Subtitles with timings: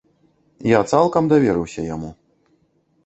[0.71, 2.09] Я цалкам даверыўся яму.